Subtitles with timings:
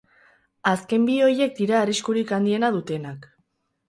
[0.69, 3.29] Azken bi horiek dira arriskurik handiena dutenak.